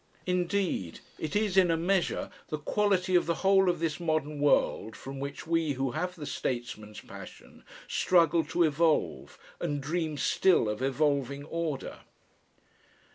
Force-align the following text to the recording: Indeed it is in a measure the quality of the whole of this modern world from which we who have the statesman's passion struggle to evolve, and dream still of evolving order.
Indeed 0.25 0.99
it 1.19 1.35
is 1.35 1.55
in 1.57 1.69
a 1.69 1.77
measure 1.77 2.31
the 2.49 2.57
quality 2.57 3.13
of 3.13 3.27
the 3.27 3.35
whole 3.45 3.69
of 3.69 3.79
this 3.79 3.99
modern 3.99 4.39
world 4.39 4.95
from 4.95 5.19
which 5.19 5.45
we 5.45 5.73
who 5.73 5.91
have 5.91 6.15
the 6.15 6.25
statesman's 6.25 7.01
passion 7.01 7.63
struggle 7.87 8.43
to 8.45 8.63
evolve, 8.63 9.37
and 9.59 9.79
dream 9.79 10.17
still 10.17 10.67
of 10.67 10.81
evolving 10.81 11.43
order. 11.45 11.99